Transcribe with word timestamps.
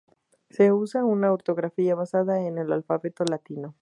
Se 0.49 0.71
usa 0.73 1.05
una 1.05 1.31
ortografía 1.31 1.93
basada 1.93 2.41
en 2.41 2.57
el 2.57 2.71
alfabeto 2.73 3.23
latino. 3.23 3.69